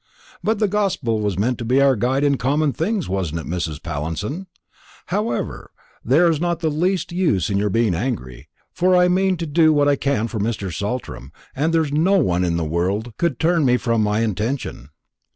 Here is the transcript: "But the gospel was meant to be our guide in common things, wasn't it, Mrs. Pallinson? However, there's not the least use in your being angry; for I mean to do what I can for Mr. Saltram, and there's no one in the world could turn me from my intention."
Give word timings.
"But 0.43 0.57
the 0.57 0.67
gospel 0.67 1.19
was 1.19 1.37
meant 1.37 1.59
to 1.59 1.63
be 1.63 1.79
our 1.79 1.95
guide 1.95 2.23
in 2.23 2.37
common 2.37 2.73
things, 2.73 3.07
wasn't 3.07 3.41
it, 3.41 3.45
Mrs. 3.45 3.83
Pallinson? 3.83 4.47
However, 5.05 5.69
there's 6.03 6.41
not 6.41 6.59
the 6.59 6.71
least 6.71 7.11
use 7.11 7.51
in 7.51 7.59
your 7.59 7.69
being 7.69 7.93
angry; 7.93 8.49
for 8.73 8.95
I 8.95 9.07
mean 9.07 9.37
to 9.37 9.45
do 9.45 9.71
what 9.71 9.87
I 9.87 9.95
can 9.95 10.27
for 10.27 10.39
Mr. 10.39 10.73
Saltram, 10.75 11.31
and 11.55 11.71
there's 11.71 11.91
no 11.93 12.17
one 12.17 12.43
in 12.43 12.57
the 12.57 12.65
world 12.65 13.13
could 13.19 13.37
turn 13.39 13.63
me 13.63 13.77
from 13.77 14.01
my 14.01 14.21
intention." 14.21 14.89